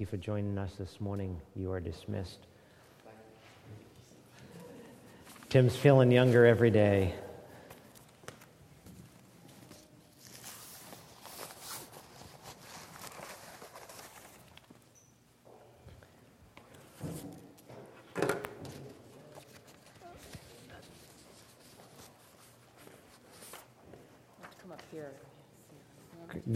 [0.00, 1.38] Thank you for joining us this morning.
[1.54, 2.38] You are dismissed.
[5.50, 7.14] Tim's feeling younger every day.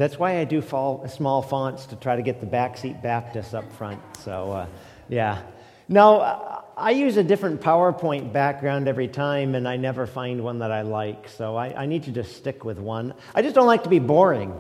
[0.05, 3.73] That's why I do fall, small fonts to try to get the backseat Baptists up
[3.73, 4.03] front.
[4.19, 4.67] So, uh,
[5.09, 5.41] yeah.
[5.89, 10.71] Now, I use a different PowerPoint background every time, and I never find one that
[10.71, 11.31] I like.
[11.31, 13.15] So I, I need to just stick with one.
[13.35, 14.53] I just don't like to be boring.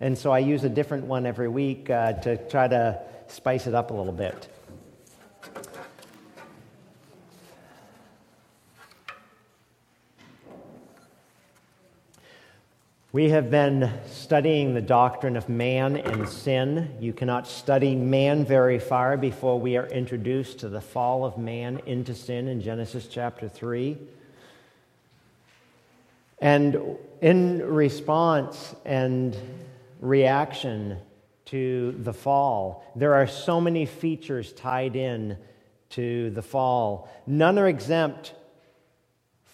[0.00, 3.74] And so I use a different one every week uh, to try to spice it
[3.74, 4.48] up a little bit.
[13.10, 16.94] We have been studying the doctrine of man and sin.
[17.00, 21.80] You cannot study man very far before we are introduced to the fall of man
[21.86, 23.96] into sin in Genesis chapter 3.
[26.40, 29.34] And in response and
[30.00, 30.98] reaction
[31.46, 35.38] to the fall, there are so many features tied in
[35.90, 37.08] to the fall.
[37.26, 38.34] None are exempt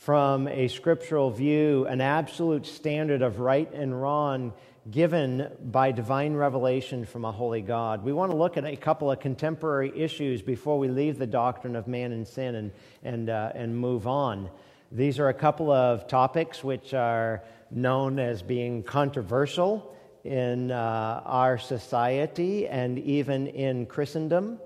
[0.04, 4.52] from a scriptural view an absolute standard of right and wrong
[4.90, 8.04] given by divine revelation from a holy God.
[8.04, 11.74] We want to look at a couple of contemporary issues before we leave the doctrine
[11.74, 12.70] of man and sin and,
[13.02, 14.50] and, uh, and move on.
[14.92, 21.56] These are a couple of topics which are known as being controversial in uh, our
[21.56, 24.58] society and even in Christendom.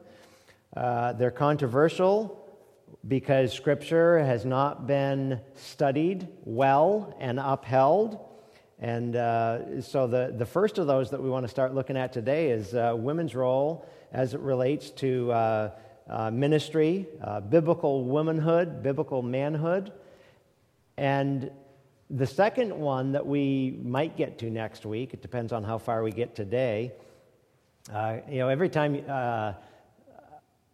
[0.77, 2.38] Uh, they're controversial
[3.07, 8.19] because Scripture has not been studied well and upheld.
[8.81, 12.13] And uh, so, the, the first of those that we want to start looking at
[12.13, 15.71] today is uh, women's role as it relates to uh,
[16.09, 19.93] uh ministry, uh, biblical womanhood, biblical manhood.
[20.97, 21.51] And
[22.11, 26.03] the second one that we might get to next week, it depends on how far
[26.03, 26.93] we get today.
[27.93, 28.95] Uh, you know, every time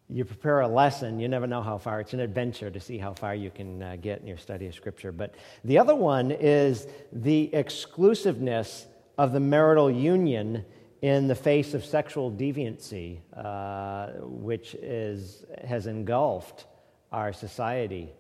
[0.09, 2.01] you prepare a lesson, you never know how far.
[2.01, 4.75] It's an adventure to see how far you can uh, get in your study of
[4.75, 5.13] Scripture.
[5.13, 5.35] But
[5.65, 10.65] the other one is the exclusiveness of the marital union
[11.01, 16.67] in the face of sexual deviancy, uh, which is, has engulfed
[17.13, 18.13] our society.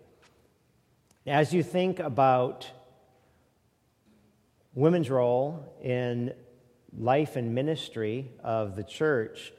[1.26, 2.70] As you think about
[4.74, 6.32] women's role in
[6.96, 9.52] life and ministry of the church,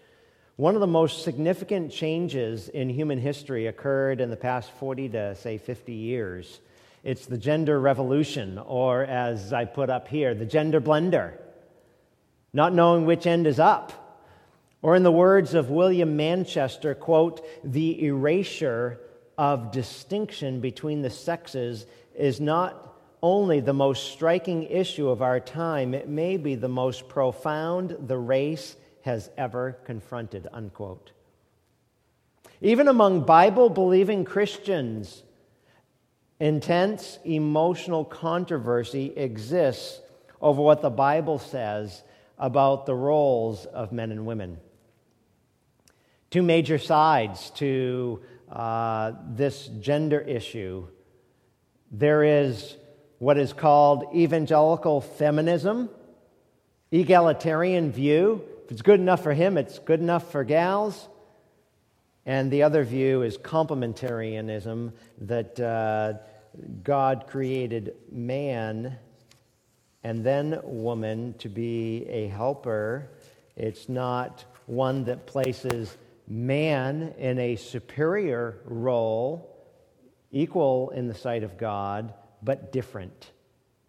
[0.57, 5.35] one of the most significant changes in human history occurred in the past 40 to,
[5.35, 6.61] say, 50 years.
[7.03, 11.33] It's the gender revolution, or as I put up here, the gender blender,
[12.53, 14.01] not knowing which end is up.
[14.81, 18.99] Or, in the words of William Manchester, quote, the erasure
[19.37, 25.93] of distinction between the sexes is not only the most striking issue of our time,
[25.93, 31.11] it may be the most profound the race has ever confronted, unquote.
[32.59, 35.21] Even among Bible believing Christians,
[36.39, 40.01] intense emotional controversy exists
[40.41, 42.01] over what the Bible says
[42.39, 44.57] about the roles of men and women.
[46.31, 50.87] Two major sides to uh, this gender issue.
[51.91, 52.75] There is
[53.19, 55.91] what is called evangelical feminism,
[56.91, 61.07] egalitarian view if it's good enough for him, it's good enough for gals.
[62.25, 66.13] And the other view is complementarianism that uh,
[66.83, 68.97] God created man
[70.03, 73.11] and then woman to be a helper.
[73.55, 75.95] It's not one that places
[76.27, 79.63] man in a superior role,
[80.31, 83.31] equal in the sight of God, but different.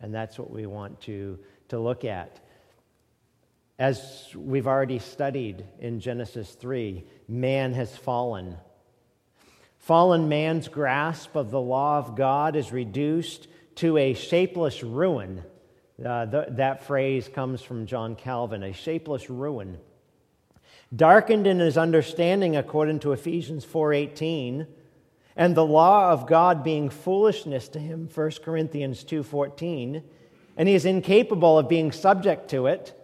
[0.00, 1.38] And that's what we want to,
[1.68, 2.40] to look at.
[3.78, 8.56] As we've already studied in Genesis 3, man has fallen.
[9.76, 15.42] Fallen man's grasp of the law of God is reduced to a shapeless ruin.
[16.02, 19.76] Uh, th- that phrase comes from John Calvin, a shapeless ruin.
[20.94, 24.66] Darkened in his understanding according to Ephesians 4:18,
[25.36, 30.02] and the law of God being foolishness to him, 1 Corinthians 2:14,
[30.56, 32.95] and he is incapable of being subject to it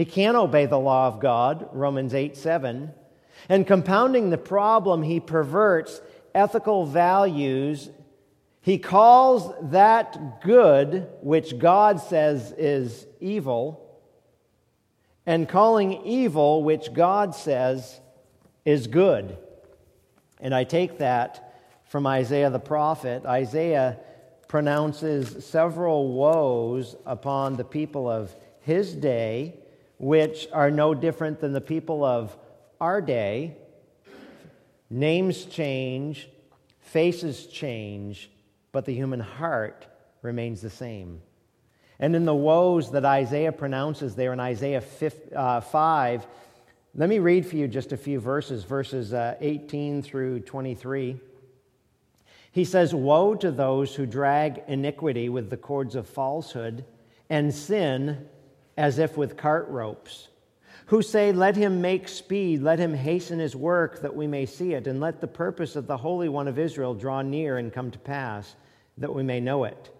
[0.00, 2.90] he can't obey the law of God, Romans 8 7.
[3.50, 6.00] And compounding the problem, he perverts
[6.34, 7.90] ethical values.
[8.62, 14.00] He calls that good, which God says is evil,
[15.26, 18.00] and calling evil, which God says
[18.64, 19.36] is good.
[20.40, 21.52] And I take that
[21.84, 23.26] from Isaiah the prophet.
[23.26, 23.98] Isaiah
[24.48, 29.60] pronounces several woes upon the people of his day,
[30.00, 32.34] which are no different than the people of
[32.80, 33.54] our day.
[34.88, 36.26] Names change,
[36.80, 38.30] faces change,
[38.72, 39.86] but the human heart
[40.22, 41.20] remains the same.
[41.98, 46.26] And in the woes that Isaiah pronounces there in Isaiah 5, uh,
[46.94, 51.20] let me read for you just a few verses, verses uh, 18 through 23.
[52.52, 56.86] He says, Woe to those who drag iniquity with the cords of falsehood
[57.28, 58.26] and sin
[58.76, 60.28] as if with cart ropes,
[60.86, 64.74] who say, Let him make speed, let him hasten his work that we may see
[64.74, 67.90] it, and let the purpose of the Holy One of Israel draw near and come
[67.90, 68.56] to pass
[68.98, 69.90] that we may know it.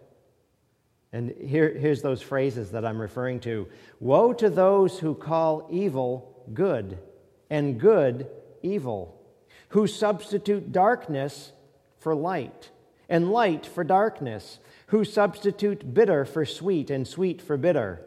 [1.13, 3.69] And here, here's those phrases that I'm referring to
[3.99, 6.99] Woe to those who call evil good,
[7.49, 8.29] and good
[8.63, 9.21] evil,
[9.69, 11.53] who substitute darkness
[11.99, 12.71] for light,
[13.09, 18.05] and light for darkness, who substitute bitter for sweet, and sweet for bitter.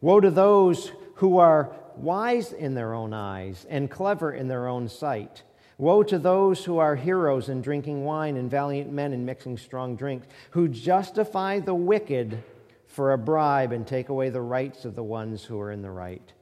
[0.00, 4.88] Woe to those who are wise in their own eyes and clever in their own
[4.88, 5.42] sight.
[5.76, 9.96] Woe to those who are heroes in drinking wine and valiant men in mixing strong
[9.96, 12.42] drinks, who justify the wicked
[12.86, 15.90] for a bribe and take away the rights of the ones who are in the
[15.90, 16.32] right.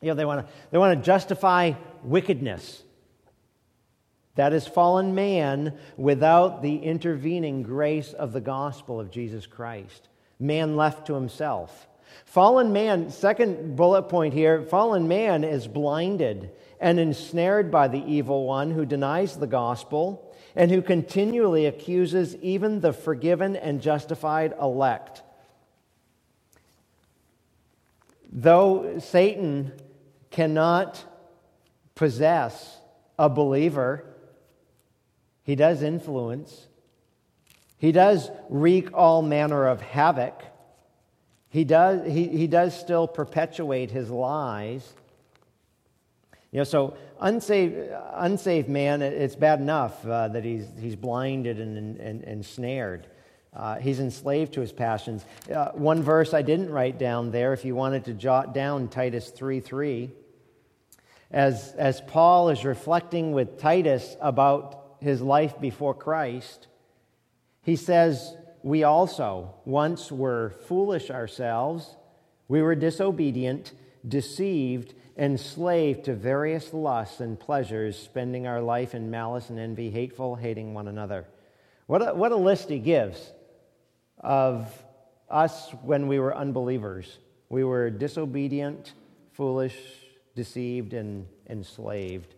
[0.00, 1.72] You know, they want to they want to justify
[2.02, 2.82] wickedness.
[4.34, 10.08] That is fallen man without the intervening grace of the gospel of Jesus Christ.
[10.40, 11.86] Man left to himself.
[12.24, 16.50] Fallen man, second bullet point here fallen man is blinded
[16.80, 22.80] and ensnared by the evil one who denies the gospel and who continually accuses even
[22.80, 25.22] the forgiven and justified elect.
[28.30, 29.72] Though Satan
[30.30, 31.04] cannot
[31.94, 32.78] possess
[33.18, 34.04] a believer.
[35.44, 36.66] He does influence.
[37.78, 40.42] He does wreak all manner of havoc.
[41.52, 44.90] He does, he, he does still perpetuate his lies.
[46.50, 51.98] You know, so unsaved, unsaved man, it's bad enough uh, that he's, he's blinded and,
[52.00, 53.06] and, and snared.
[53.54, 55.26] Uh, he's enslaved to his passions.
[55.54, 59.28] Uh, one verse I didn't write down there, if you wanted to jot down Titus
[59.28, 60.10] 3 3
[61.30, 66.68] as, as Paul is reflecting with Titus about his life before Christ,
[67.62, 71.96] he says, We also once were foolish ourselves,
[72.48, 73.72] we were disobedient,
[74.06, 80.36] deceived, enslaved to various lusts and pleasures, spending our life in malice and envy, hateful,
[80.36, 81.26] hating one another.
[81.86, 83.32] What a, what a list he gives
[84.20, 84.70] of
[85.28, 87.18] us when we were unbelievers.
[87.48, 88.94] We were disobedient,
[89.32, 89.76] foolish,
[90.34, 92.34] deceived, and enslaved.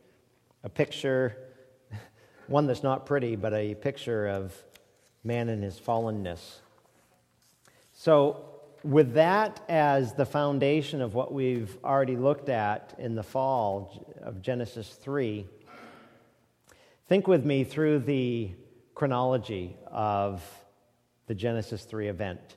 [0.63, 1.37] A picture,
[2.47, 4.55] one that's not pretty, but a picture of
[5.25, 6.59] man in his fallenness.
[7.93, 8.45] So,
[8.83, 14.43] with that as the foundation of what we've already looked at in the fall of
[14.43, 15.47] Genesis 3,
[17.09, 18.53] think with me through the
[18.95, 20.43] chronology of
[21.27, 22.57] the Genesis 3 event.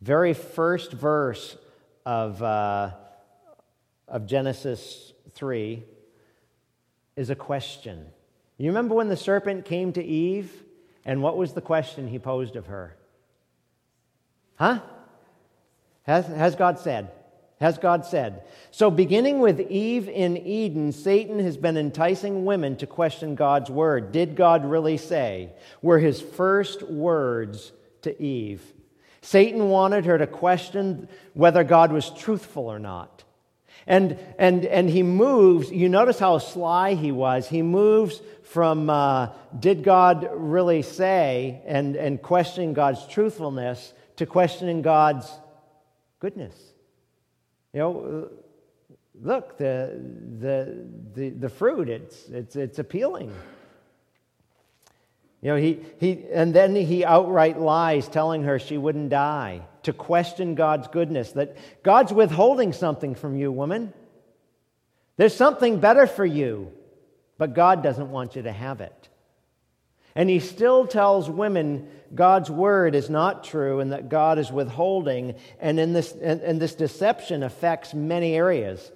[0.00, 1.56] Very first verse
[2.04, 2.90] of uh,
[4.12, 5.82] of Genesis 3
[7.16, 8.06] is a question.
[8.58, 10.61] You remember when the serpent came to Eve,
[11.04, 12.96] and what was the question he posed of her?
[14.56, 14.80] Huh?
[16.04, 17.10] Has, has God said?
[17.60, 18.42] Has God said?
[18.72, 24.10] So, beginning with Eve in Eden, Satan has been enticing women to question God's word.
[24.10, 25.50] Did God really say?
[25.80, 28.62] Were his first words to Eve.
[29.20, 33.24] Satan wanted her to question whether God was truthful or not.
[33.86, 37.48] And, and, and he moves, you notice how sly he was.
[37.48, 44.82] He moves from uh, did God really say and, and questioning God's truthfulness to questioning
[44.82, 45.30] God's
[46.20, 46.54] goodness.
[47.72, 48.28] You know,
[49.20, 49.98] look, the,
[50.38, 50.84] the,
[51.14, 53.32] the, the fruit, it's, it's, it's appealing.
[55.42, 59.92] You know, he, he, and then he outright lies, telling her she wouldn't die, to
[59.92, 63.92] question God's goodness, that God's withholding something from you, woman.
[65.16, 66.70] There's something better for you,
[67.38, 69.08] but God doesn't want you to have it.
[70.14, 75.34] And he still tells women God's word is not true and that God is withholding,
[75.58, 78.92] and, in this, and, and this deception affects many areas.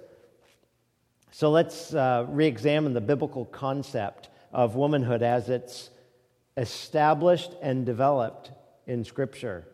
[1.32, 5.90] So let's uh, re examine the biblical concept of womanhood as it's
[6.56, 8.50] established and developed
[8.86, 9.66] in Scripture.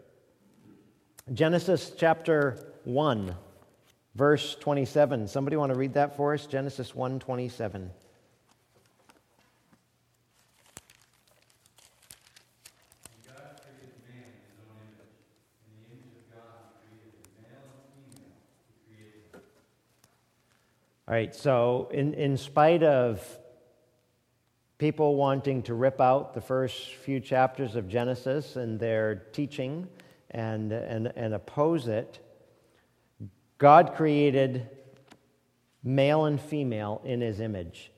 [1.33, 3.35] Genesis chapter 1,
[4.15, 5.29] verse 27.
[5.29, 6.47] Somebody want to read that for us?
[6.47, 7.91] Genesis 1 27.
[21.13, 23.23] All right, so in, in spite of
[24.83, 29.87] people wanting to rip out the first few chapters of Genesis and their teaching
[30.33, 32.19] and, and, and oppose it,
[33.59, 34.69] God created
[35.85, 37.93] male and female in his image.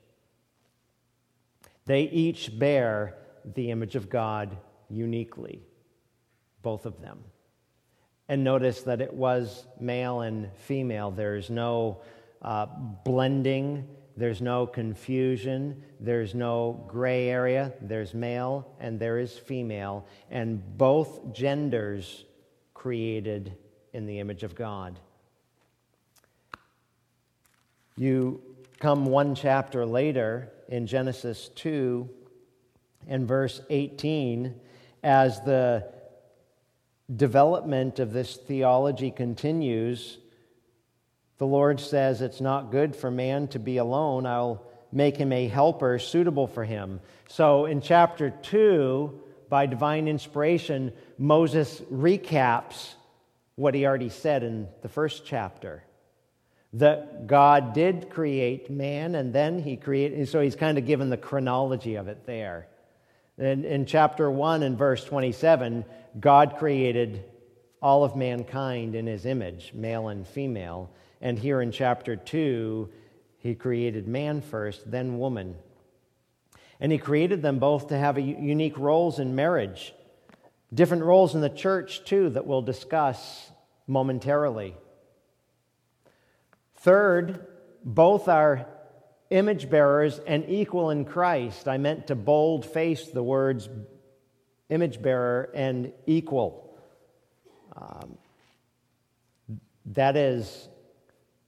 [1.86, 3.14] They each bear
[3.54, 4.54] the image of God
[4.90, 5.62] uniquely,
[6.60, 7.20] both of them.
[8.28, 11.10] And notice that it was male and female.
[11.10, 12.02] There's no
[12.42, 12.66] uh,
[13.06, 17.72] blending, there's no confusion, there's no gray area.
[17.80, 22.24] There's male and there is female, and both genders
[22.74, 23.56] created
[23.92, 25.00] in the image of God.
[27.96, 28.40] You
[28.78, 32.08] come one chapter later in Genesis 2
[33.08, 34.54] and verse 18
[35.02, 35.92] as the
[37.14, 40.18] development of this theology continues.
[41.38, 44.26] The Lord says, It's not good for man to be alone.
[44.26, 47.00] I'll make him a helper suitable for him.
[47.28, 52.94] So in chapter 2, by divine inspiration, Moses recaps
[53.56, 55.84] what he already said in the first chapter
[56.74, 61.16] that God did create man and then he created, so he's kind of given the
[61.16, 62.66] chronology of it there.
[63.38, 65.84] In, in chapter 1 and verse 27,
[66.18, 67.24] God created
[67.80, 70.90] all of mankind in his image, male and female.
[71.20, 72.88] And here in chapter 2,
[73.38, 75.56] he created man first, then woman.
[76.80, 79.94] And he created them both to have unique roles in marriage,
[80.72, 83.50] different roles in the church, too, that we'll discuss
[83.86, 84.74] momentarily.
[86.76, 87.46] Third,
[87.84, 88.66] both are
[89.30, 91.68] image bearers and equal in Christ.
[91.68, 93.68] I meant to bold face the words
[94.70, 96.76] image bearer and equal.
[97.76, 98.18] Um,
[99.86, 100.68] that is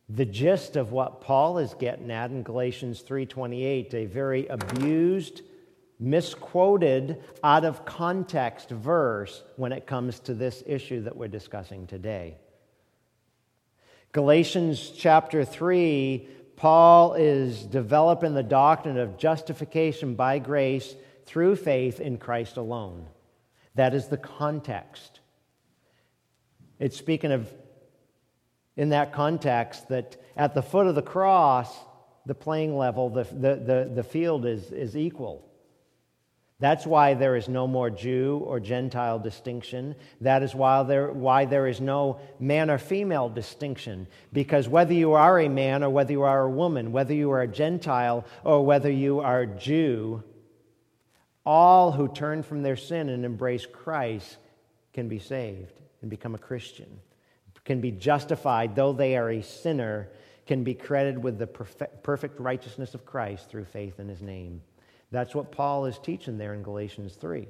[0.09, 5.43] the gist of what Paul is getting at in Galatians 3:28, a very abused,
[5.99, 12.37] misquoted, out of context verse when it comes to this issue that we're discussing today.
[14.13, 20.95] Galatians chapter 3, Paul is developing the doctrine of justification by grace
[21.27, 23.09] through faith in Christ alone.
[23.75, 25.21] That is the context.
[26.79, 27.53] It's speaking of,
[28.77, 31.75] in that context, that at the foot of the cross,
[32.27, 35.47] the playing level, the, the, the, the field is, is equal.
[36.59, 39.95] That's why there is no more Jew or Gentile distinction.
[40.23, 44.07] That is why there, why there is no man or female distinction.
[44.33, 47.43] Because whether you are a man or whether you are a woman, whether you are
[47.43, 50.23] a Gentile or whether you are a Jew,
[51.45, 54.39] all who turn from their sin and embrace Christ
[54.95, 56.89] can be saved and become a Christian,
[57.67, 60.09] can be justified, though they are a sinner,
[60.47, 64.63] can be credited with the perfect righteousness of Christ through faith in his name.
[65.11, 67.47] That's what Paul is teaching there in Galatians 3.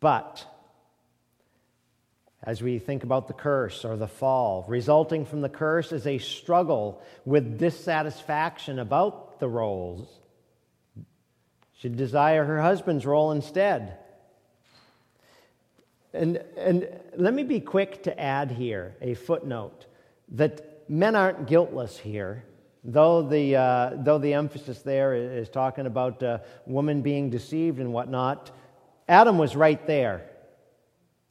[0.00, 0.46] But
[2.42, 6.16] as we think about the curse or the fall, resulting from the curse is a
[6.16, 10.08] struggle with dissatisfaction about the roles.
[11.74, 13.98] Should desire her husband's role instead.
[16.12, 19.86] And, and let me be quick to add here a footnote
[20.30, 22.44] that men aren't guiltless here.
[22.82, 27.92] Though the, uh, though the emphasis there is talking about uh, woman being deceived and
[27.92, 28.50] whatnot,
[29.08, 30.22] Adam was right there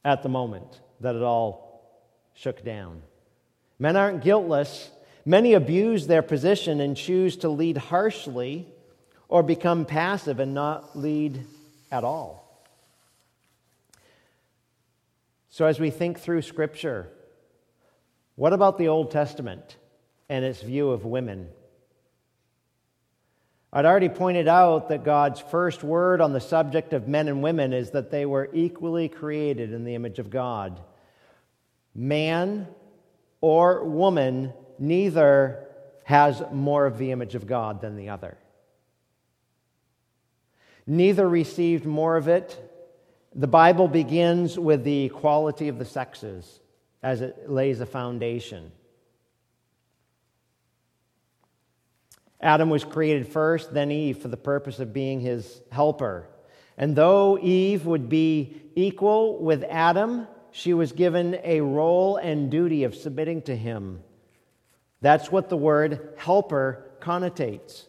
[0.04, 1.70] at the moment that it all
[2.34, 3.02] shook down.
[3.78, 4.90] Men aren't guiltless.
[5.24, 8.66] Many abuse their position and choose to lead harshly
[9.28, 11.44] or become passive and not lead
[11.90, 12.49] at all.
[15.50, 17.08] So, as we think through Scripture,
[18.36, 19.76] what about the Old Testament?
[20.30, 21.48] and its view of women.
[23.72, 27.72] I'd already pointed out that God's first word on the subject of men and women
[27.72, 30.80] is that they were equally created in the image of God.
[31.94, 32.68] Man
[33.40, 35.66] or woman, neither
[36.04, 38.38] has more of the image of God than the other.
[40.86, 42.69] Neither received more of it.
[43.34, 46.60] The Bible begins with the equality of the sexes
[47.02, 48.72] as it lays a foundation.
[52.40, 56.26] Adam was created first, then Eve, for the purpose of being his helper.
[56.76, 62.84] And though Eve would be equal with Adam, she was given a role and duty
[62.84, 64.02] of submitting to him.
[65.02, 67.84] That's what the word helper connotates.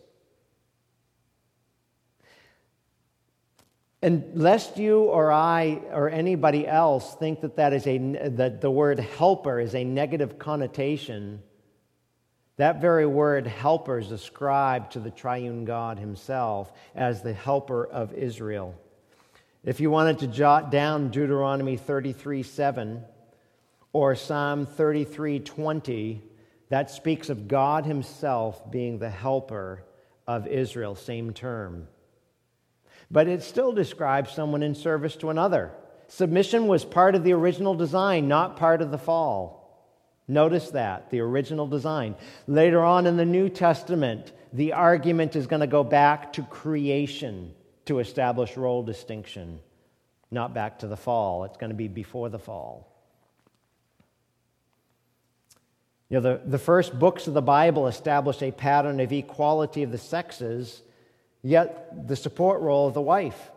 [4.01, 7.97] And lest you or I or anybody else think that, that, is a,
[8.29, 11.43] that the word helper is a negative connotation,
[12.57, 18.13] That very word, helper, is ascribed to the triune God himself as the helper of
[18.13, 18.75] Israel.
[19.63, 23.03] If you wanted to jot down Deuteronomy 33 7
[23.93, 26.23] or Psalm 33 20,
[26.69, 29.83] that speaks of God himself being the helper
[30.25, 31.87] of Israel, same term.
[33.11, 35.71] But it still describes someone in service to another.
[36.07, 39.61] Submission was part of the original design, not part of the fall.
[40.27, 42.15] Notice that, the original design.
[42.47, 47.53] Later on in the New Testament, the argument is going to go back to creation
[47.85, 49.59] to establish role distinction,
[50.29, 51.43] not back to the fall.
[51.43, 52.87] It's going to be before the fall.
[56.07, 59.91] You know, the, the first books of the Bible establish a pattern of equality of
[59.91, 60.81] the sexes,
[61.43, 63.51] yet the support role of the wife.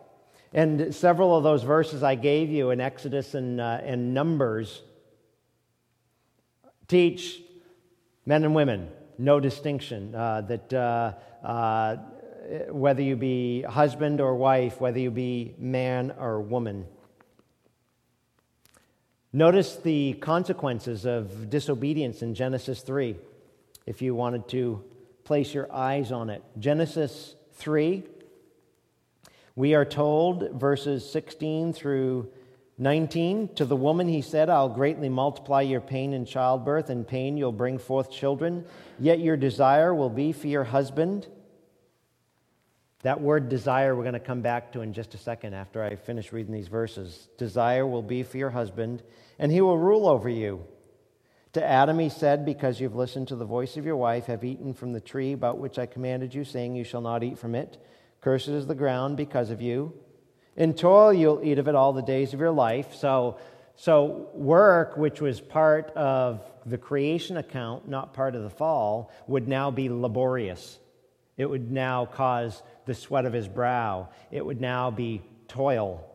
[0.53, 4.81] And several of those verses I gave you in Exodus and, uh, and Numbers
[6.87, 7.41] teach
[8.25, 11.13] men and women, no distinction, uh, that uh,
[11.45, 11.97] uh,
[12.69, 16.85] whether you be husband or wife, whether you be man or woman.
[19.33, 23.17] Notice the consequences of disobedience in Genesis 3,
[23.85, 24.83] if you wanted to
[25.25, 26.41] place your eyes on it.
[26.57, 28.03] Genesis 3,
[29.55, 32.29] we are told, verses 16 through
[32.77, 37.37] 19, to the woman he said, I'll greatly multiply your pain in childbirth, and pain
[37.37, 38.65] you'll bring forth children,
[38.99, 41.27] yet your desire will be for your husband.
[43.03, 45.95] That word desire, we're going to come back to in just a second after I
[45.95, 47.29] finish reading these verses.
[47.37, 49.03] Desire will be for your husband,
[49.39, 50.65] and he will rule over you.
[51.55, 54.73] To Adam he said, Because you've listened to the voice of your wife, have eaten
[54.73, 57.81] from the tree about which I commanded you, saying, You shall not eat from it.
[58.19, 59.93] Cursed is the ground because of you.
[60.57, 62.93] In toil you'll eat of it all the days of your life.
[62.95, 63.37] So,
[63.77, 69.47] so work, which was part of the creation account, not part of the fall, would
[69.47, 70.77] now be laborious.
[71.37, 74.09] It would now cause the sweat of his brow.
[74.29, 76.05] It would now be toil.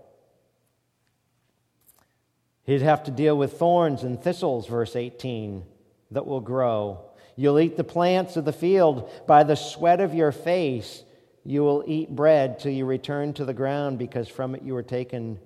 [2.64, 5.64] He'd have to deal with thorns and thistles, verse 18,
[6.10, 7.00] that will grow.
[7.36, 9.10] You'll eat the plants of the field.
[9.26, 11.02] By the sweat of your face,
[11.44, 14.82] you will eat bread till you return to the ground, because from it you were
[14.82, 15.38] taken,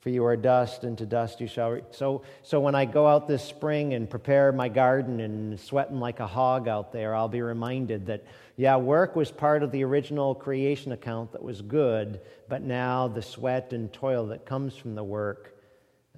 [0.00, 1.70] for you are dust, and to dust you shall.
[1.70, 5.98] Re- so, so when I go out this spring and prepare my garden and sweating
[5.98, 8.24] like a hog out there, I'll be reminded that,
[8.56, 13.22] yeah, work was part of the original creation account that was good, but now the
[13.22, 15.52] sweat and toil that comes from the work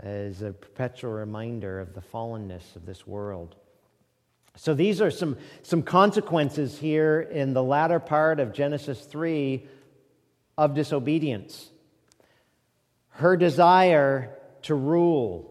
[0.00, 3.54] as a perpetual reminder of the fallenness of this world.
[4.56, 9.66] So these are some, some consequences here in the latter part of Genesis 3
[10.56, 11.70] of disobedience.
[13.10, 15.50] Her desire to rule,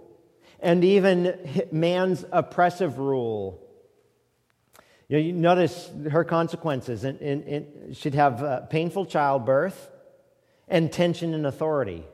[0.59, 3.61] and even man's oppressive rule.
[5.09, 7.03] You, know, you notice her consequences.
[7.03, 9.89] And, she'd have uh, painful childbirth
[10.67, 12.05] and tension in authority.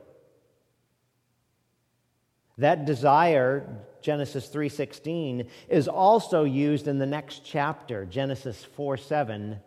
[2.58, 3.66] That desire,
[4.02, 9.60] Genesis 3:16, is also used in the next chapter, Genesis 4:7,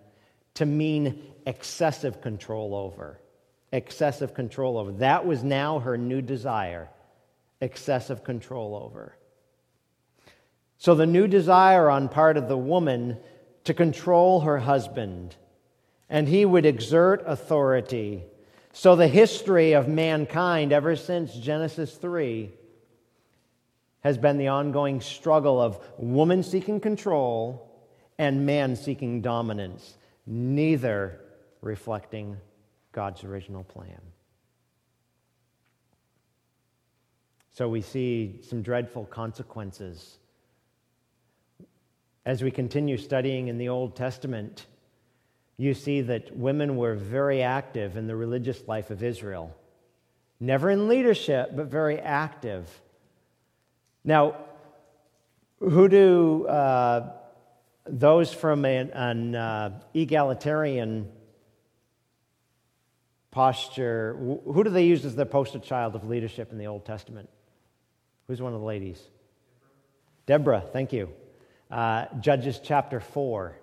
[0.56, 3.20] to mean excessive control over.
[3.72, 4.92] Excessive control over.
[4.92, 6.90] That was now her new desire,
[7.60, 9.18] excessive control over.
[10.78, 13.18] So the new desire on part of the woman
[13.64, 15.36] to control her husband,
[16.10, 18.26] and he would exert authority.
[18.74, 22.52] So the history of mankind ever since Genesis 3
[24.04, 27.70] has been the ongoing struggle of woman seeking control
[28.18, 31.20] and man seeking dominance, neither
[31.62, 32.38] reflecting
[32.92, 34.02] God's original plan.
[37.54, 40.18] So we see some dreadful consequences.
[42.26, 44.66] As we continue studying in the Old Testament,
[45.58, 49.56] you see that women were very active in the religious life of Israel.
[50.40, 52.82] Never in leadership, but very active.
[54.04, 54.36] Now,
[55.60, 57.14] who do uh,
[57.86, 61.10] those from an, an uh, egalitarian
[63.32, 67.30] posture, who do they use as their poster child of leadership in the Old Testament?
[68.28, 69.02] Who's one of the ladies?
[70.26, 71.10] Deborah, thank you.
[71.72, 73.58] Uh, Judges chapter 4.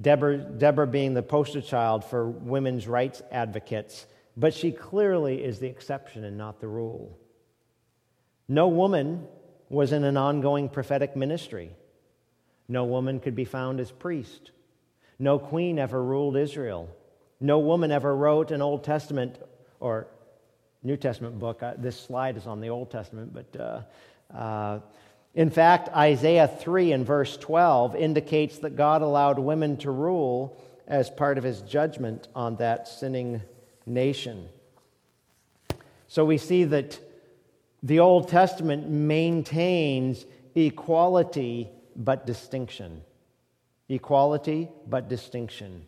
[0.00, 5.66] Deborah, Deborah being the poster child for women's rights advocates, but she clearly is the
[5.66, 7.18] exception and not the rule.
[8.50, 9.28] No woman
[9.68, 11.70] was in an ongoing prophetic ministry.
[12.66, 14.50] No woman could be found as priest.
[15.20, 16.88] No queen ever ruled Israel.
[17.38, 19.38] No woman ever wrote an Old Testament
[19.78, 20.08] or
[20.82, 21.62] New Testament book.
[21.78, 24.80] This slide is on the Old Testament, but uh, uh,
[25.32, 31.08] In fact, Isaiah 3 and verse 12 indicates that God allowed women to rule as
[31.08, 33.42] part of his judgment on that sinning
[33.86, 34.48] nation.
[36.08, 36.98] So we see that
[37.82, 43.02] the Old Testament maintains equality but distinction.
[43.88, 45.86] Equality but distinction.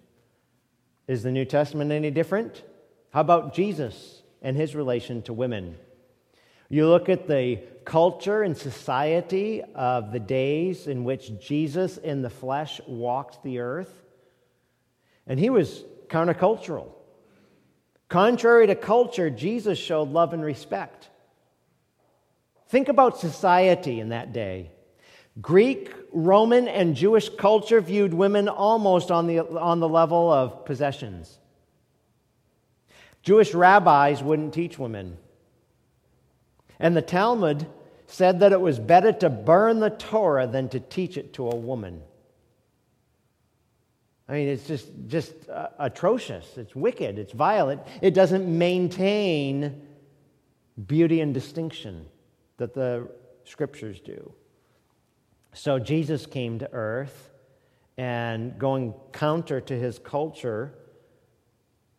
[1.06, 2.62] Is the New Testament any different?
[3.10, 5.76] How about Jesus and his relation to women?
[6.68, 12.30] You look at the culture and society of the days in which Jesus in the
[12.30, 13.92] flesh walked the earth,
[15.26, 16.88] and he was countercultural.
[18.08, 21.10] Contrary to culture, Jesus showed love and respect.
[22.72, 24.70] Think about society in that day.
[25.42, 31.38] Greek, Roman, and Jewish culture viewed women almost on the, on the level of possessions.
[33.22, 35.18] Jewish rabbis wouldn't teach women.
[36.78, 37.66] And the Talmud
[38.06, 41.54] said that it was better to burn the Torah than to teach it to a
[41.54, 42.00] woman.
[44.30, 46.56] I mean, it's just, just uh, atrocious.
[46.56, 47.18] It's wicked.
[47.18, 47.82] It's violent.
[48.00, 49.82] It doesn't maintain
[50.86, 52.06] beauty and distinction
[52.62, 53.08] that the
[53.42, 54.32] scriptures do.
[55.52, 57.32] So Jesus came to earth
[57.98, 60.72] and going counter to his culture.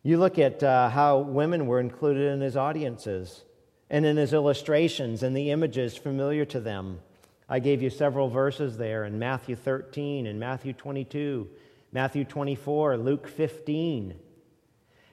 [0.02, 3.44] You look at uh, how women were included in his audiences
[3.90, 7.00] and in his illustrations and the images familiar to them.
[7.46, 11.46] I gave you several verses there in Matthew 13 and Matthew 22,
[11.92, 14.14] Matthew 24, Luke 15.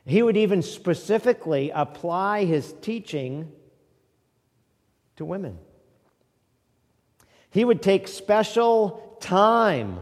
[0.05, 3.51] He would even specifically apply his teaching
[5.21, 5.59] to women.
[7.51, 9.99] He would take special time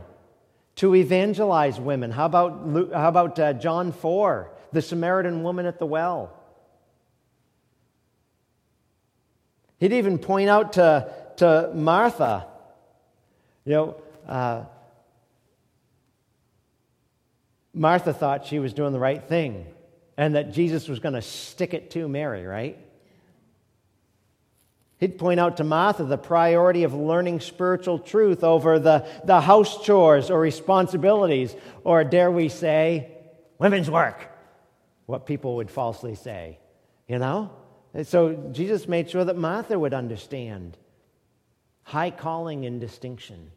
[0.78, 2.10] to evangelize women.
[2.10, 6.34] How about, how about uh, John 4, the Samaritan woman at the well?
[9.80, 12.48] He'd even point out to, to Martha,
[13.66, 14.64] you know, uh,
[17.74, 19.66] Martha thought she was doing the right thing
[20.18, 22.78] and that Jesus was going to stick it to Mary, right?
[25.00, 29.84] He'd point out to Martha the priority of learning spiritual truth over the, the house
[29.84, 33.10] chores or responsibilities, or dare we say,
[33.58, 34.30] women's work,
[35.06, 36.60] what people would falsely say,
[37.08, 37.50] you know?
[37.94, 40.78] And so Jesus made sure that Martha would understand
[41.84, 43.52] high calling and distinction.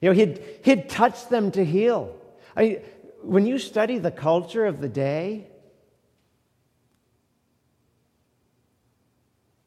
[0.00, 2.14] You know, he'd, he'd touch them to heal.
[2.56, 2.76] I mean,
[3.22, 5.46] when you study the culture of the day,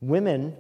[0.02, 0.56] women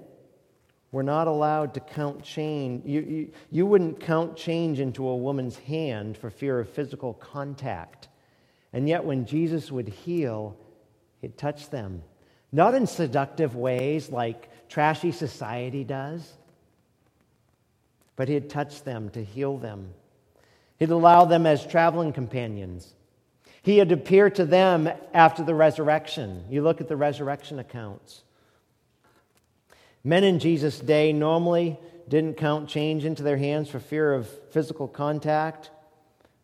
[0.91, 2.85] were not allowed to count change.
[2.85, 8.07] You, you, you wouldn't count change into a woman's hand for fear of physical contact.
[8.73, 10.57] And yet, when Jesus would heal,
[11.21, 11.37] he'd
[11.69, 12.03] them
[12.51, 16.33] not in seductive ways like trashy society does,
[18.15, 19.93] but he'd touch them to heal them.
[20.77, 22.93] He'd allow them as traveling companions.
[23.61, 26.45] He'd appear to them after the resurrection.
[26.49, 28.23] You look at the resurrection accounts.
[30.03, 34.87] Men in Jesus' day normally didn't count change into their hands for fear of physical
[34.87, 35.71] contact.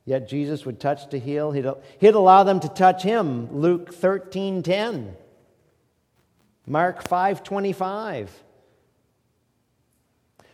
[0.05, 1.51] Yet Jesus would touch to heal.
[1.51, 1.65] He'd,
[1.99, 3.51] he'd allow them to touch him.
[3.51, 5.15] Luke 13 10.
[6.67, 8.29] Mark 5:25.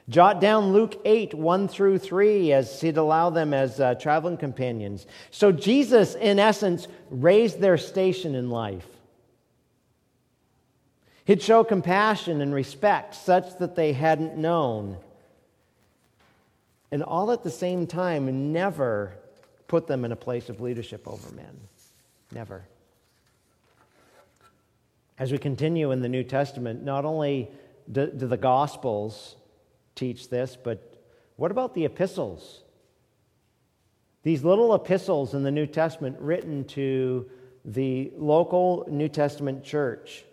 [0.10, 5.06] Jot down Luke 8, 1 through 3, as he'd allow them as uh, traveling companions.
[5.30, 8.91] So, Jesus, in essence, raised their station in life.
[11.32, 14.98] He'd show compassion and respect such that they hadn't known.
[16.92, 19.14] And all at the same time, never
[19.70, 21.58] put them in a place of leadership over men.
[22.34, 22.66] Never.
[25.18, 27.50] As we continue in the New Testament, not only
[27.90, 29.38] do, do the Gospels
[29.96, 31.02] teach this, but
[31.38, 32.60] what about the epistles?
[34.24, 37.32] These little epistles in the New Testament written to
[37.64, 40.26] the local New Testament church,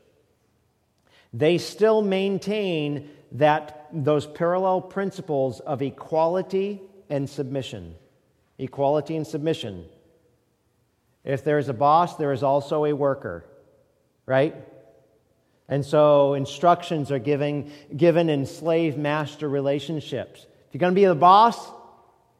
[1.32, 7.94] they still maintain that those parallel principles of equality and submission.
[8.58, 9.84] Equality and submission.
[11.24, 13.44] If there is a boss, there is also a worker,
[14.26, 14.54] right?
[15.68, 20.40] And so instructions are giving, given in slave master relationships.
[20.40, 21.70] If you're going to be the boss,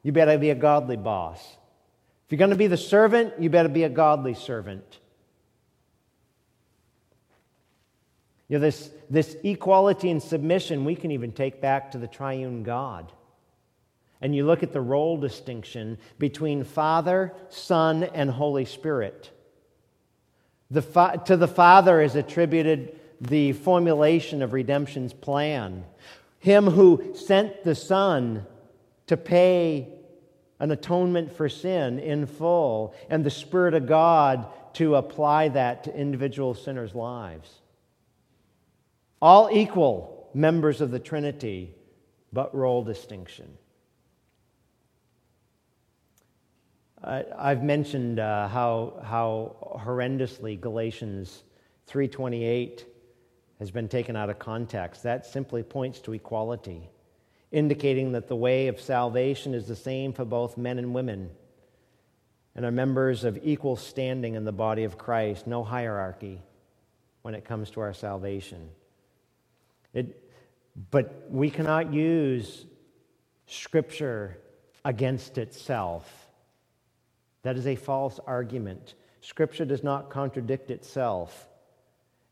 [0.03, 1.41] you better be a godly boss.
[1.41, 5.01] If you're going to be the servant, you better be a godly servant.
[8.49, 12.63] You know, this, this equality and submission we can even take back to the triune
[12.63, 13.13] God.
[14.21, 19.31] And you look at the role distinction between Father, Son, and Holy Spirit.
[20.71, 25.85] The fa- to the Father is attributed the formulation of redemption's plan.
[26.41, 28.47] Him who sent the Son
[29.07, 29.89] to pay
[30.61, 35.95] an atonement for sin in full, and the Spirit of God to apply that to
[35.95, 37.49] individual sinners' lives.
[39.21, 41.75] All equal members of the Trinity,
[42.33, 43.59] but role distinction.
[47.03, 51.45] I've mentioned uh, how, how horrendously Galatians
[51.89, 52.85] 3:28
[53.59, 55.05] has been taken out of context.
[55.05, 56.89] That simply points to equality,
[57.53, 61.31] indicating that the way of salvation is the same for both men and women,
[62.55, 65.47] and are members of equal standing in the body of Christ.
[65.47, 66.43] No hierarchy
[67.23, 68.69] when it comes to our salvation.
[69.95, 70.31] It,
[70.91, 72.67] but we cannot use
[73.47, 74.39] Scripture
[74.85, 76.29] against itself
[77.43, 78.95] that is a false argument.
[79.21, 81.49] Scripture does not contradict itself.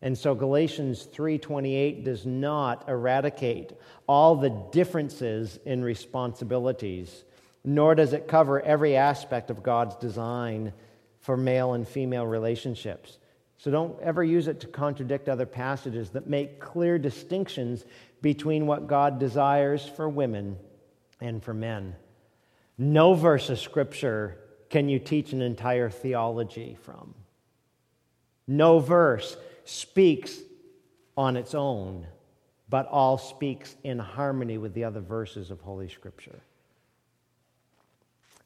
[0.03, 3.73] And so Galatians 3:28 does not eradicate
[4.07, 7.25] all the differences in responsibilities,
[7.65, 10.73] nor does it cover every aspect of God's design
[11.19, 13.19] for male and female relationships.
[13.59, 17.85] So don't ever use it to contradict other passages that make clear distinctions
[18.21, 20.57] between what God desires for women
[21.21, 21.95] and for men.
[22.79, 24.39] No verse of scripture
[24.69, 27.15] can you teach an entire theology from.
[28.47, 30.39] No verse speaks
[31.17, 32.07] on its own,
[32.69, 36.41] but all speaks in harmony with the other verses of Holy Scripture.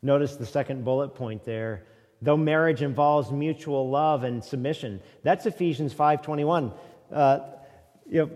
[0.02, 1.84] Notice the second bullet point there.
[2.22, 6.72] Though marriage involves mutual love and submission, that's Ephesians 5:21.
[7.12, 7.40] Uh,
[8.08, 8.30] you know,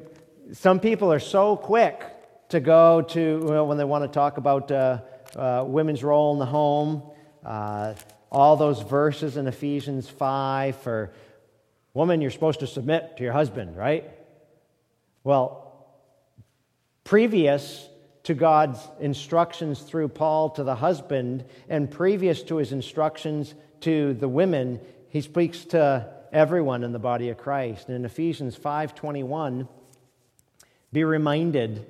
[0.52, 2.02] some people are so quick
[2.48, 5.00] to go to well, when they want to talk about uh,
[5.36, 7.02] uh, women's role in the home
[7.44, 7.94] uh,
[8.30, 11.12] all those verses in Ephesians 5 for
[11.92, 14.10] woman, you're supposed to submit to your husband, right?
[15.22, 15.86] Well,
[17.04, 17.88] previous
[18.24, 24.28] to God's instructions through Paul to the husband and previous to his instructions to the
[24.28, 27.88] women, he speaks to everyone in the body of Christ.
[27.88, 29.68] And in Ephesians 5:21,
[30.92, 31.86] be reminded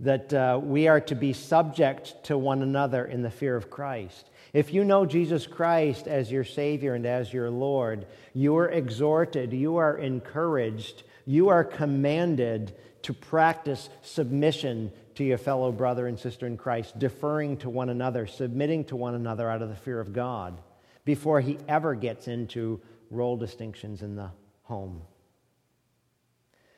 [0.00, 4.28] that uh, we are to be subject to one another in the fear of Christ.
[4.52, 9.52] If you know Jesus Christ as your Savior and as your Lord, you are exhorted,
[9.52, 16.46] you are encouraged, you are commanded to practice submission to your fellow brother and sister
[16.46, 20.12] in Christ, deferring to one another, submitting to one another out of the fear of
[20.12, 20.58] God,
[21.04, 24.30] before he ever gets into role distinctions in the
[24.62, 25.02] home.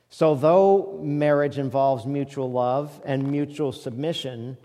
[0.08, 4.56] So, though marriage involves mutual love and mutual submission,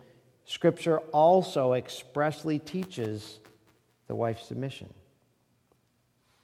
[0.45, 3.39] Scripture also expressly teaches
[4.08, 4.93] the wife's submission.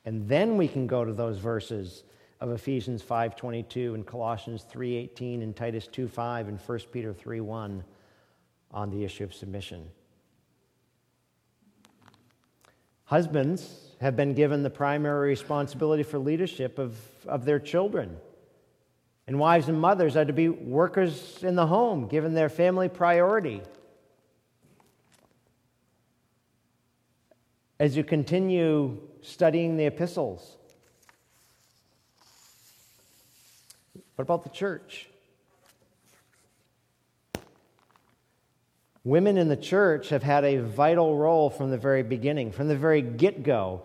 [0.06, 2.03] And then we can go to those verses
[2.39, 7.84] of Ephesians 5:22 and Colossians 3:18 and Titus 2:5 and 1 Peter 3:1
[8.71, 9.89] on the issue of submission.
[13.08, 16.96] Husbands have been given the primary responsibility for leadership of,
[17.28, 18.15] of their children.
[19.26, 23.62] And wives and mothers are to be workers in the home, given their family priority.
[27.80, 30.58] as you continue studying the epistles?
[34.15, 35.10] What about the church?
[39.08, 42.76] Women in the church have had a vital role from the very beginning, from the
[42.76, 43.84] very get go.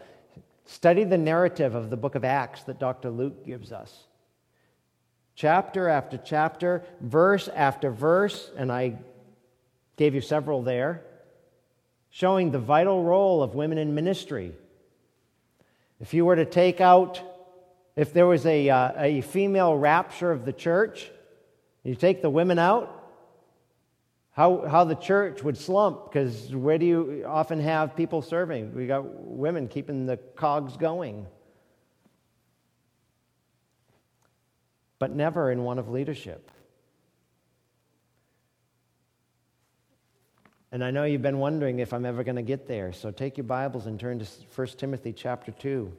[0.64, 3.08] Study the narrative of the book of Acts that Dr.
[3.08, 4.08] Luke gives us.
[5.36, 8.98] Chapter after chapter, verse after verse, and I
[9.94, 11.04] gave you several there
[12.10, 14.52] showing the vital role of women in ministry.
[16.00, 17.22] If you were to take out,
[17.94, 21.12] if there was a, uh, a female rapture of the church,
[21.84, 23.01] you take the women out,
[24.32, 28.74] how, how the church would slump, because where do you often have people serving?
[28.74, 31.26] We got women keeping the cogs going.
[34.98, 36.50] But never in one of leadership.
[40.70, 42.94] And I know you've been wondering if I'm ever going to get there.
[42.94, 45.92] So take your Bibles and turn to 1 Timothy chapter 2.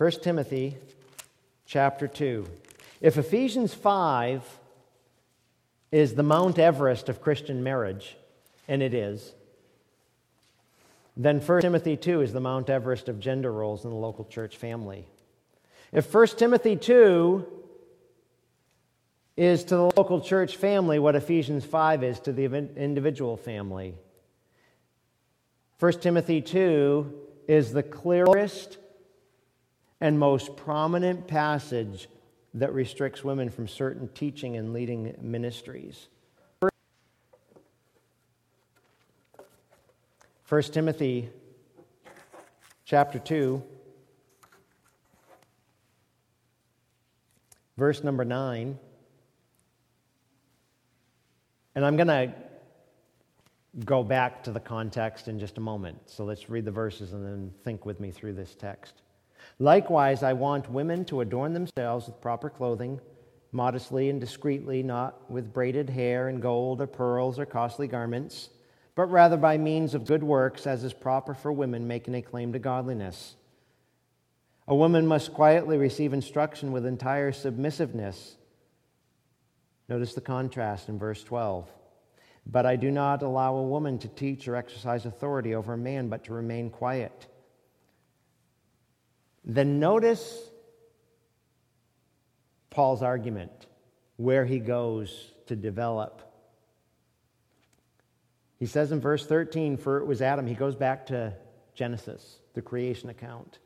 [0.00, 0.78] First Timothy
[1.66, 2.46] chapter 2.
[3.02, 4.42] If Ephesians 5
[5.92, 8.16] is the Mount Everest of Christian marriage,
[8.66, 9.34] and it is,
[11.18, 14.56] then 1 Timothy 2 is the Mount Everest of gender roles in the local church
[14.56, 15.04] family.
[15.92, 17.46] If 1 Timothy 2
[19.36, 23.92] is to the local church family what Ephesians 5 is to the individual family,
[25.78, 27.12] 1 Timothy 2
[27.46, 28.78] is the clearest
[30.00, 32.08] and most prominent passage
[32.54, 36.08] that restricts women from certain teaching and leading ministries.
[40.48, 41.28] 1 Timothy
[42.84, 43.62] chapter 2
[47.76, 48.76] verse number 9
[51.76, 52.34] and I'm going to
[53.84, 55.98] go back to the context in just a moment.
[56.06, 59.02] So let's read the verses and then think with me through this text.
[59.58, 63.00] Likewise, I want women to adorn themselves with proper clothing,
[63.52, 68.50] modestly and discreetly, not with braided hair and gold or pearls or costly garments,
[68.94, 72.52] but rather by means of good works, as is proper for women making a claim
[72.52, 73.36] to godliness.
[74.68, 78.36] A woman must quietly receive instruction with entire submissiveness.
[79.88, 81.68] Notice the contrast in verse 12.
[82.46, 86.08] But I do not allow a woman to teach or exercise authority over a man,
[86.08, 87.26] but to remain quiet.
[89.44, 90.50] Then notice
[92.70, 93.66] Paul's argument,
[94.16, 96.22] where he goes to develop.
[98.58, 101.34] He says in verse 13, For it was Adam, he goes back to
[101.74, 103.58] Genesis, the creation account.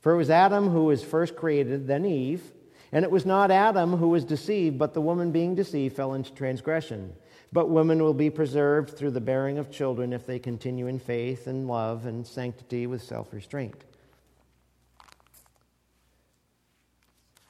[0.00, 2.52] For it was Adam who was first created, then Eve.
[2.92, 6.32] And it was not Adam who was deceived, but the woman being deceived fell into
[6.32, 7.12] transgression.
[7.52, 11.46] But women will be preserved through the bearing of children if they continue in faith
[11.46, 13.84] and love and sanctity with self restraint.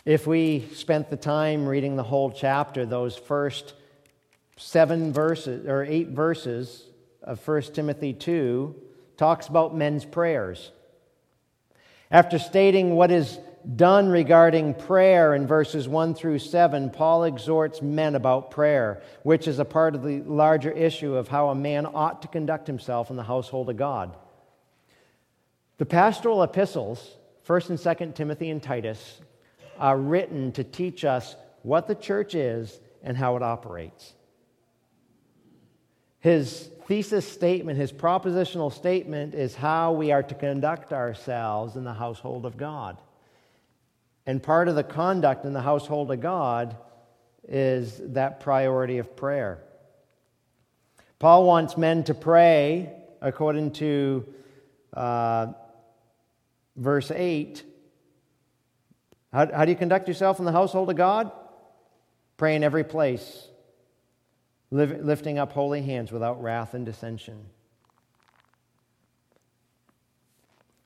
[0.06, 3.74] If we spent the time reading the whole chapter, those first
[4.56, 6.84] seven verses or eight verses
[7.24, 8.72] of 1 Timothy 2
[9.16, 10.70] talks about men's prayers.
[12.08, 13.36] After stating what is
[13.74, 19.58] done regarding prayer in verses 1 through 7, Paul exhorts men about prayer, which is
[19.58, 23.16] a part of the larger issue of how a man ought to conduct himself in
[23.16, 24.16] the household of God.
[25.78, 27.16] The pastoral epistles,
[27.48, 29.20] 1st and 2nd Timothy and Titus,
[29.78, 34.14] are written to teach us what the church is and how it operates.
[36.20, 41.94] His thesis statement, his propositional statement, is how we are to conduct ourselves in the
[41.94, 42.98] household of God.
[44.26, 46.76] And part of the conduct in the household of God
[47.48, 49.62] is that priority of prayer.
[51.18, 54.26] Paul wants men to pray, according to
[54.92, 55.52] uh,
[56.76, 57.62] verse 8,
[59.36, 61.30] how, how do you conduct yourself in the household of God?
[62.38, 63.48] Pray in every place,
[64.70, 67.44] lifting up holy hands without wrath and dissension.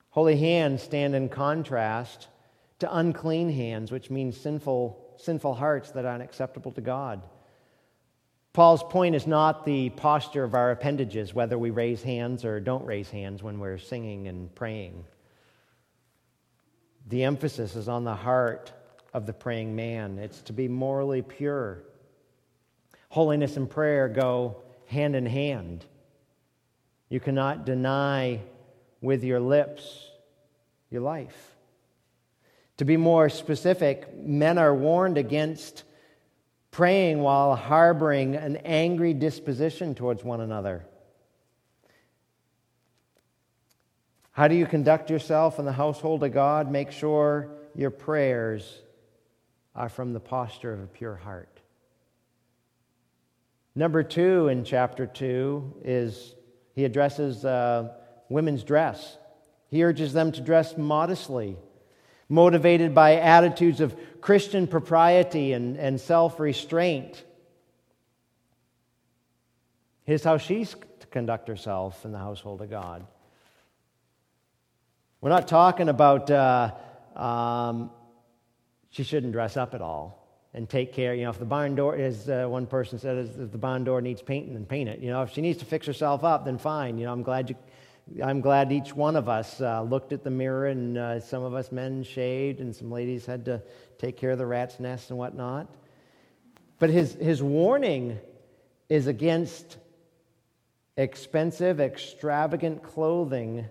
[0.09, 2.27] Holy hands stand in contrast
[2.79, 7.21] to unclean hands, which means sinful, sinful hearts that are unacceptable to God.
[8.51, 12.85] Paul's point is not the posture of our appendages, whether we raise hands or don't
[12.85, 15.05] raise hands when we're singing and praying.
[17.07, 18.71] The emphasis is on the heart
[19.13, 20.17] of the praying man.
[20.17, 21.83] It's to be morally pure.
[23.09, 25.85] Holiness and prayer go hand in hand.
[27.09, 28.41] You cannot deny
[29.01, 30.07] with your lips
[30.89, 31.55] your life.
[32.77, 35.83] To be more specific, men are warned against
[36.71, 40.85] praying while harboring an angry disposition towards one another.
[44.31, 46.71] How do you conduct yourself in the household of God?
[46.71, 48.81] Make sure your prayers
[49.75, 51.59] are from the posture of a pure heart.
[53.75, 56.35] Number two in chapter two is
[56.75, 57.93] he addresses uh,
[58.29, 59.17] women's dress.
[59.69, 61.57] He urges them to dress modestly,
[62.27, 67.23] motivated by attitudes of Christian propriety and, and self restraint.
[70.03, 73.05] Here's how she's to conduct herself in the household of God.
[75.21, 76.71] We're not talking about uh,
[77.15, 77.91] um,
[78.89, 80.17] she shouldn't dress up at all
[80.51, 81.13] and take care.
[81.13, 84.01] You know, if the barn door, as uh, one person said, if the barn door
[84.01, 84.99] needs painting, then paint it.
[84.99, 86.97] You know, if she needs to fix herself up, then fine.
[86.97, 87.55] You know, I'm glad you.
[88.21, 91.53] I'm glad each one of us uh, looked at the mirror, and uh, some of
[91.53, 93.61] us men shaved, and some ladies had to
[93.99, 95.67] take care of the rat's nest and whatnot.
[96.79, 98.17] But his, his warning
[98.89, 99.77] is against
[100.97, 103.67] expensive, extravagant clothing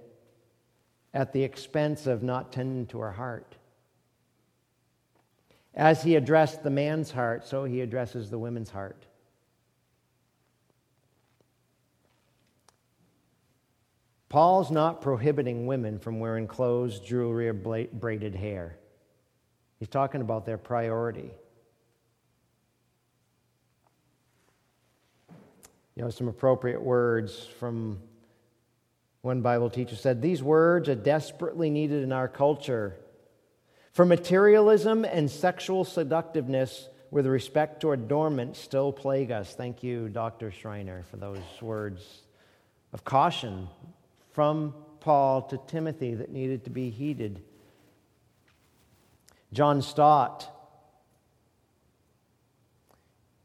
[1.13, 3.57] at the expense of not tending to her heart.
[5.75, 9.07] As he addressed the man's heart, so he addresses the woman's heart.
[14.29, 18.77] Paul's not prohibiting women from wearing clothes, jewelry, or braided hair.
[19.81, 21.33] He's talking about their priority.
[25.97, 27.99] You know, some appropriate words from
[29.23, 32.97] One Bible teacher said, These words are desperately needed in our culture.
[33.93, 39.55] For materialism and sexual seductiveness with respect to adornment still plague us.
[39.55, 40.51] Thank you, Dr.
[40.51, 42.23] Schreiner, for those words
[42.93, 43.69] of caution
[44.33, 47.43] from Paul to Timothy that needed to be heeded.
[49.53, 50.49] John Stott,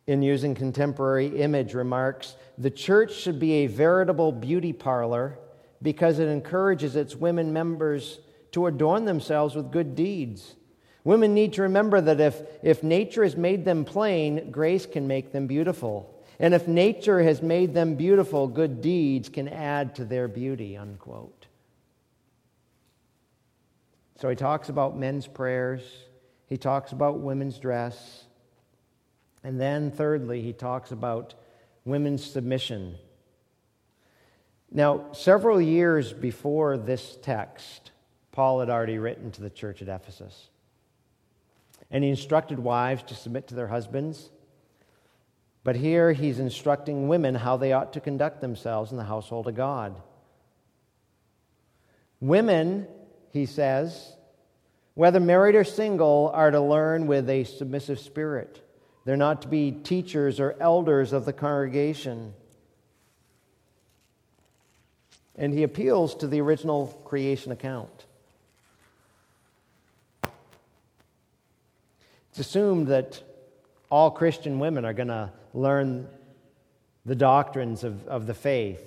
[0.06, 5.40] in using contemporary image, remarks The church should be a veritable beauty parlor
[5.86, 8.20] because it encourages its women members
[8.52, 10.56] to adorn themselves with good deeds.
[11.04, 15.32] Women need to remember that if, if nature has made them plain, grace can make
[15.32, 16.12] them beautiful.
[16.40, 21.46] And if nature has made them beautiful, good deeds can add to their beauty, unquote.
[24.20, 25.84] So he talks about men's prayers,
[26.48, 28.24] he talks about women's dress,
[29.44, 31.36] and then thirdly, he talks about
[31.84, 32.96] women's submission.
[34.76, 37.92] Now, several years before this text,
[38.34, 40.50] Paul had already written to the church at Ephesus.
[41.90, 44.32] And he instructed wives to submit to their husbands.
[45.64, 49.56] But here he's instructing women how they ought to conduct themselves in the household of
[49.56, 49.96] God.
[52.20, 52.86] Women,
[53.32, 54.18] he says,
[54.94, 58.62] whether married or single, are to learn with a submissive spirit.
[59.06, 62.34] They're not to be teachers or elders of the congregation.
[65.38, 68.06] And he appeals to the original creation account.
[72.30, 73.22] It's assumed that
[73.90, 76.08] all Christian women are going to learn
[77.06, 78.82] the doctrines of, of the faith.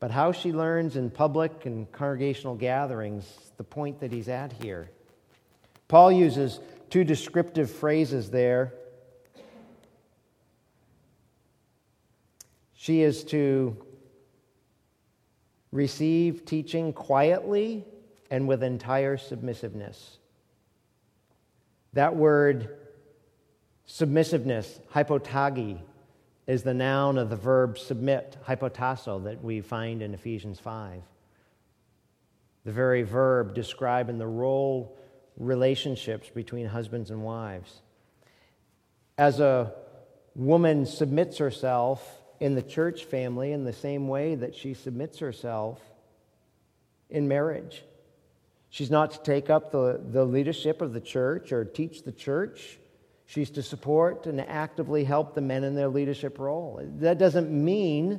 [0.00, 3.24] But how she learns in public and congregational gatherings,
[3.56, 4.90] the point that he's at here.
[5.86, 6.58] Paul uses
[6.90, 8.74] two descriptive phrases there.
[12.74, 13.76] She is to
[15.72, 17.84] receive teaching quietly
[18.30, 20.18] and with entire submissiveness.
[21.94, 22.76] That word
[23.86, 25.80] submissiveness, hypotagi,
[26.46, 31.02] is the noun of the verb submit, hypotasso, that we find in Ephesians 5.
[32.64, 34.96] The very verb describing the role
[35.36, 37.80] relationships between husbands and wives.
[39.18, 39.72] As a
[40.34, 45.80] woman submits herself in the church family in the same way that she submits herself
[47.08, 47.84] in marriage.
[48.68, 52.80] She's not to take up the, the leadership of the church or teach the church.
[53.26, 56.82] She's to support and actively help the men in their leadership role.
[56.98, 58.18] That doesn't mean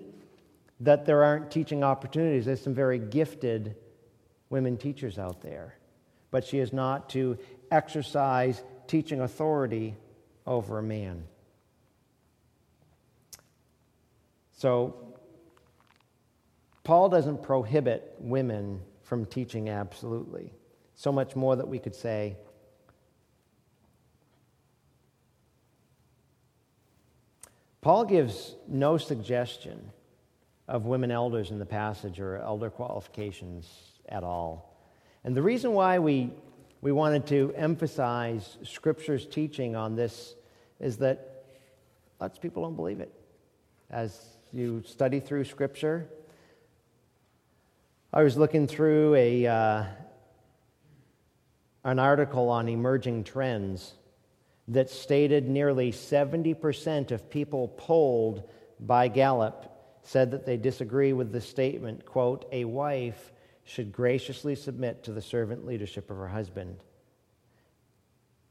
[0.80, 2.46] that there aren't teaching opportunities.
[2.46, 3.76] There's some very gifted
[4.50, 5.76] women teachers out there.
[6.32, 7.38] But she is not to
[7.70, 9.98] exercise teaching authority
[10.48, 11.26] over a man.
[14.64, 14.96] So,
[16.86, 20.54] Paul doesn't prohibit women from teaching absolutely.
[20.96, 22.38] So much more that we could say.
[27.82, 29.92] Paul gives no suggestion
[30.70, 33.68] of women elders in the passage or elder qualifications
[34.08, 34.80] at all.
[35.26, 36.32] And the reason why we,
[36.80, 40.36] we wanted to emphasize Scripture's teaching on this
[40.80, 41.44] is that
[42.22, 43.14] lots of people don't believe it.
[43.92, 46.08] As you study through Scripture.
[48.14, 49.86] I was looking through a, uh,
[51.84, 53.96] an article on emerging trends
[54.68, 58.48] that stated nearly 70% of people polled
[58.80, 59.72] by Gallup
[60.04, 63.32] said that they disagree with the statement, quote, a wife
[63.64, 66.78] should graciously submit to the servant leadership of her husband.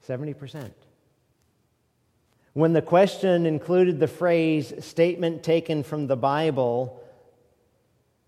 [0.09, 0.73] 70%.
[2.55, 7.03] When the question included the phrase statement taken from the Bible,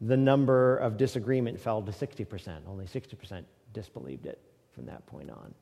[0.00, 2.60] the number of disagreement fell to 60%.
[2.66, 3.44] Only 60%
[3.74, 4.40] disbelieved it
[4.74, 5.54] from that point on.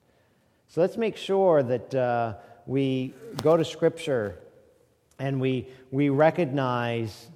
[0.68, 2.34] So let's make sure that uh,
[2.66, 4.38] we go to Scripture
[5.18, 7.28] and we, we recognize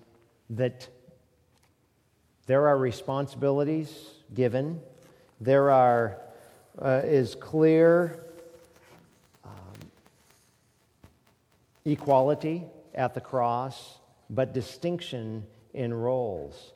[0.51, 0.89] that
[2.47, 4.81] there are responsibilities given,
[5.41, 6.19] there are,
[6.81, 8.26] uh, is clear
[11.87, 12.65] equality
[12.95, 16.73] at the cross, but distinction in roles.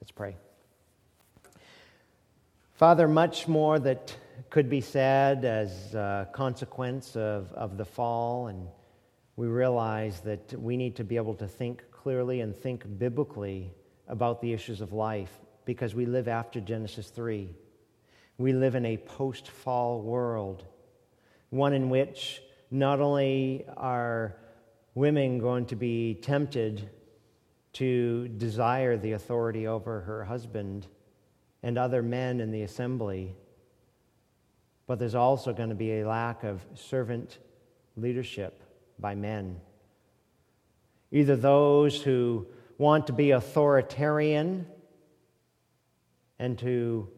[0.00, 0.36] Let's pray.
[2.74, 4.16] Father, much more that
[4.48, 8.68] could be said as a consequence of, of the fall, and
[9.36, 13.72] we realize that we need to be able to think clearly and think biblically
[14.08, 15.30] about the issues of life
[15.64, 17.50] because we live after Genesis 3.
[18.38, 20.64] We live in a post fall world,
[21.50, 22.40] one in which
[22.70, 24.36] not only are
[24.94, 26.88] women going to be tempted
[27.72, 30.86] to desire the authority over her husband
[31.62, 33.34] and other men in the assembly.
[34.86, 37.38] But there's also going to be a lack of servant
[37.96, 38.62] leadership
[38.98, 39.60] by men.
[41.12, 42.46] Either those who
[42.78, 44.66] want to be authoritarian
[46.38, 47.08] and to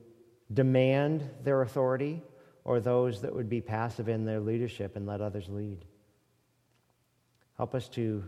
[0.53, 2.23] demand their authority,
[2.65, 5.85] or those that would be passive in their leadership and let others lead.
[7.57, 8.25] Help us to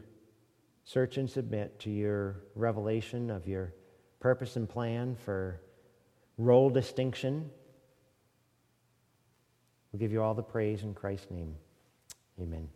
[0.85, 3.73] search and submit to your revelation of your
[4.21, 5.61] purpose and plan for
[6.39, 7.51] role distinction.
[9.93, 11.55] We'll give you all the praise in Christ's name.
[12.41, 12.69] Amen.